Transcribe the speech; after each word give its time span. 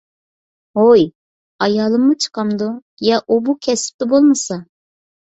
ھوي، 0.77 1.03
ئايالىممۇ 1.65 2.15
چىقامدۇ؟ 2.25 2.71
يا 3.09 3.19
ئۇ 3.27 3.39
بۇ 3.51 3.55
كەسىپتە 3.67 4.09
بولمىسا. 4.15 4.59